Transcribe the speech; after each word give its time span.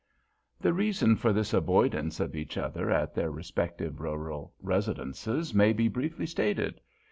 The 0.59 0.73
reason 0.73 1.15
for 1.15 1.31
this 1.31 1.53
avoidance 1.53 2.19
of 2.19 2.35
each 2.35 2.57
other 2.57 2.89
at 2.89 3.13
their 3.13 3.29
respective 3.29 3.99
rural 3.99 4.51
residences 4.59 5.53
may 5.53 5.73
be 5.73 5.87
briefly 5.89 6.25
stated. 6.25 6.81